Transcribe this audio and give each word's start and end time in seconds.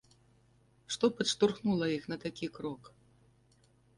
Што 0.93 1.05
падштурхнула 1.19 1.85
іх 1.97 2.03
на 2.13 2.17
такі 2.25 2.45
крок? 2.55 2.91